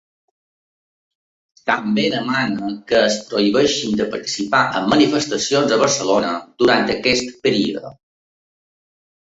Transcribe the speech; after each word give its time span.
També 1.69 2.05
demana 2.13 2.71
que 2.93 3.01
els 3.09 3.19
prohibeixin 3.27 3.95
de 4.01 4.09
participar 4.15 4.63
en 4.81 4.91
manifestacions 4.97 5.77
a 5.77 5.81
Barcelona 5.85 6.35
durant 6.65 6.95
aquest 6.99 7.35
període. 7.47 7.97